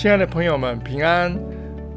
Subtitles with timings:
[0.00, 1.38] 亲爱的朋友们，平安！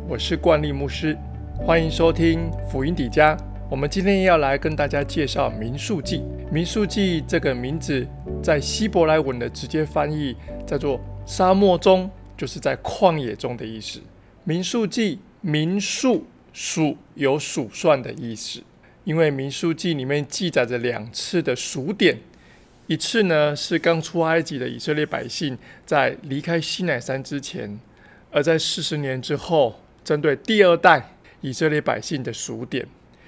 [0.10, 1.18] 我是冠利牧师，
[1.66, 3.34] 欢迎收听福音底家。
[3.72, 6.18] 我们今天要来跟大家介绍《民数记》。
[6.52, 8.06] 《民数记》这个名字
[8.44, 10.36] 在希伯来文的直接翻译
[10.68, 14.00] 叫做“沙漠中”，就是在旷野中的意思。
[14.44, 18.62] 《民数记》民数数有数算的意思，
[19.06, 22.18] 因为《民数记》里面记载着两次的数点。
[22.88, 27.80] 一次呢是刚出埃及的以色列百姓在离开西乃山之前，
[28.34, 32.86] 而在四十年之后，针对第二代以色列百姓的数点，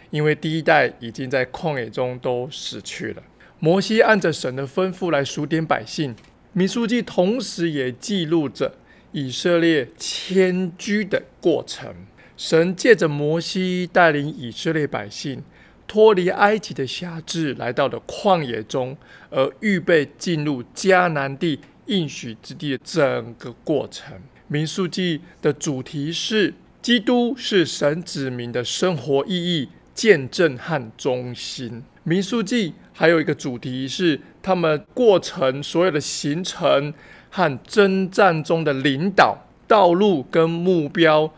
[0.10, 3.22] 因为第一代已经在旷野中都死去了。
[3.60, 6.16] 摩西按着神的吩咐来数点百姓，
[6.54, 8.74] 民书记同时也记录着
[9.12, 11.94] 以色列迁居的过程。
[12.36, 15.44] 神借着摩西带领以色列百姓。
[15.88, 18.98] 脱离埃及的辖制，来到了旷野中，
[19.30, 24.16] 而预备进入迦南地应许之地的整个过程。
[24.48, 31.84] 民数记的主题是：基督是神子民的生活意义、见证和中心。
[32.04, 36.94] 民数记还有一个主题是：他们过程所有的行程
[37.30, 41.34] 和征战中的领导道路跟目标，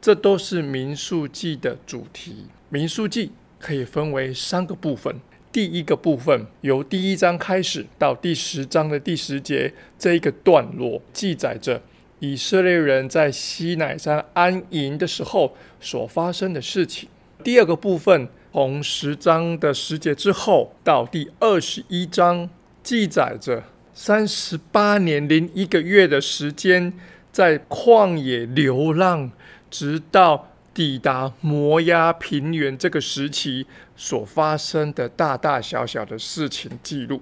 [0.00, 2.46] 这都是民数记的主题。
[2.68, 3.32] 民数记。
[3.64, 5.20] 可以分为三个部分。
[5.52, 11.82] 第一个部分由第一章开始到第十章的第十节这一个段落，记载着
[12.20, 17.06] 以色列人在西乃山安营的时候所发生的事情。
[17.44, 22.48] 第二个部分从十章的十节之后到第二十一章，
[22.82, 26.94] 记载着三十八年零一个月的时间
[27.30, 29.30] 在旷野流浪，
[29.70, 30.48] 直到。
[30.74, 37.20] 抵达摩崖平原这个时期所发生的大大小小的事情记录。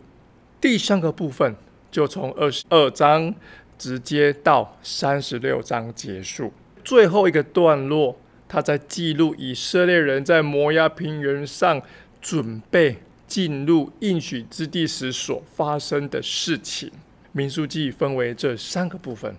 [0.60, 1.56] 第三个部分
[1.90, 3.34] 就从二十二章
[3.76, 6.52] 直接到三十六章结束。
[6.84, 8.16] 最后一个段落，
[8.48, 11.80] 他在记录以色列人在摩崖平原上
[12.20, 16.90] 准备进入应许之地时所发生的事情。
[17.32, 19.34] 民书记分为这三个部分。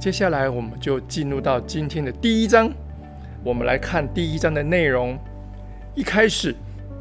[0.00, 2.70] 接下来，我们就进入到今天的第一章。
[3.44, 5.18] 我们来看第一章的内容，
[5.94, 6.56] 一开始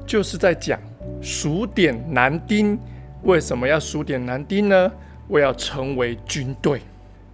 [0.05, 0.77] 就是在讲
[1.21, 2.77] 数点男丁。
[3.21, 4.91] 为什么要数点男丁呢？
[5.29, 6.81] 为要成为军队。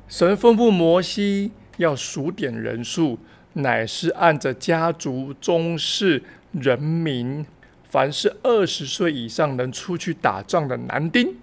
[0.08, 3.18] 神吩咐摩西要数点人数，
[3.54, 6.22] 乃是按着家族宗室
[6.52, 7.44] 人民，
[7.90, 11.34] 凡是二十岁以上能出去打仗的男丁，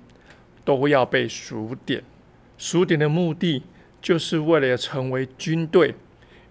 [0.64, 2.04] 都要被数点。
[2.56, 3.64] 数点的目的，
[4.00, 5.96] 就是为了要成为军队。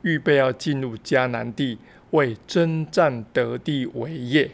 [0.05, 1.79] 预备要进入迦南地，
[2.11, 4.51] 为征战得地为业。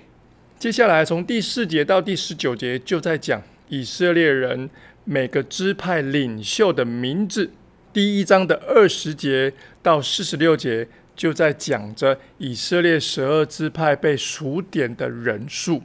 [0.58, 4.70] 接下来从第四节到第十九节，就在讲以色列人
[5.04, 7.52] 每个支派领袖的名字。
[7.92, 9.52] 第一章的二十节
[9.84, 15.84] 到四十六节，就在讲着以色列十二支派被数点的人数。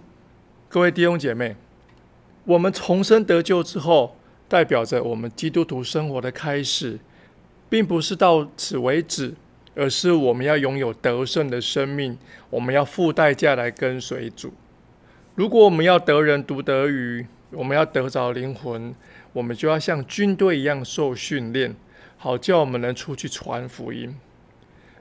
[0.68, 1.56] 各位弟兄姐妹，
[2.44, 4.16] 我们重生得救之后，
[4.46, 7.00] 代表着我们基督徒生活的开始，
[7.68, 9.34] 并不是到此为止。
[9.76, 14.54] 而是我们要拥有得胜的生命，我们要付代价来跟随主。
[15.34, 18.94] 如果我们要得人独得鱼，我们要得着灵魂，
[19.34, 21.76] 我们就要像军队一样受训练，
[22.16, 24.16] 好叫我们能出去传福音。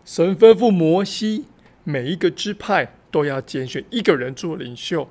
[0.04, 1.46] 神吩咐摩西，
[1.86, 5.10] 每一个支派都要拣选一个人做领袖，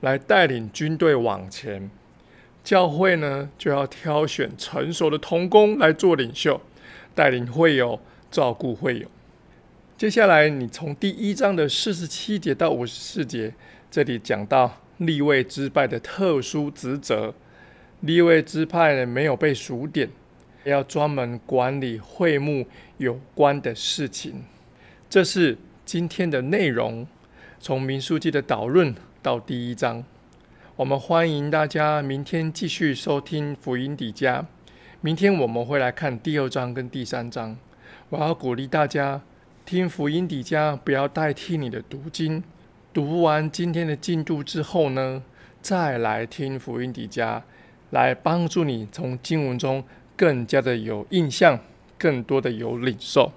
[0.00, 1.90] 来带领军队往前。
[2.62, 6.60] 教会呢，就要挑选成熟的童工来做领袖，
[7.14, 7.98] 带领会友。
[8.30, 9.08] 照顾会友。
[9.96, 13.52] 接下来，你从第一章的四十七节到五十四节，
[13.90, 17.34] 这里讲到立位支派的特殊职责。
[18.00, 20.08] 立位支派呢，没有被数点，
[20.64, 24.42] 要专门管理会幕有关的事情。
[25.10, 27.06] 这是今天的内容，
[27.58, 30.02] 从民书记的导论到第一章。
[30.76, 34.46] 我们欢迎大家明天继续收听福音底家。
[35.02, 37.58] 明天我们会来看第二章跟第三章。
[38.10, 39.20] 我要鼓励大家
[39.64, 42.42] 听福音底迦，不要代替你的读经。
[42.92, 45.22] 读完今天的进度之后呢，
[45.62, 47.40] 再来听福音底迦，
[47.90, 49.84] 来帮助你从经文中
[50.16, 51.60] 更加的有印象，
[51.96, 53.30] 更多的有领受。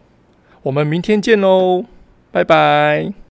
[0.64, 1.86] 我们明天见喽，
[2.32, 3.14] 拜拜。